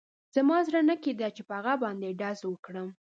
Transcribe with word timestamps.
زما 0.35 0.57
زړه 0.67 0.81
نه 0.89 0.95
کېده 1.03 1.27
چې 1.35 1.41
په 1.47 1.53
هغه 1.59 1.73
باندې 1.83 2.17
ډز 2.19 2.39
وکړم 2.45 2.89